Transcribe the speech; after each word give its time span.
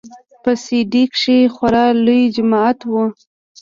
په 0.43 0.51
سي 0.63 0.79
ډي 0.91 1.03
کښې 1.13 1.37
خورا 1.55 1.85
لوى 2.05 2.21
جماعت 2.35 2.79
و. 2.91 2.93